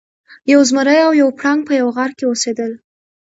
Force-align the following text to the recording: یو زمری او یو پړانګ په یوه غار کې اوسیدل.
یو 0.51 0.61
زمری 0.69 0.99
او 1.07 1.11
یو 1.21 1.29
پړانګ 1.39 1.59
په 1.67 1.73
یوه 1.79 1.91
غار 1.95 2.11
کې 2.17 2.25
اوسیدل. 2.27 2.71